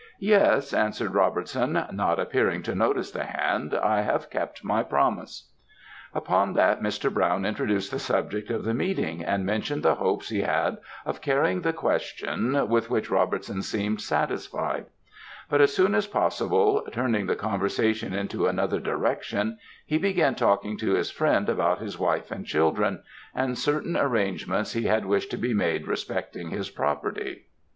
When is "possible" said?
16.07-16.81